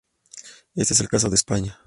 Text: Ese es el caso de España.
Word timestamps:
Ese 0.73 0.95
es 0.95 0.99
el 0.99 1.09
caso 1.09 1.29
de 1.29 1.35
España. 1.35 1.79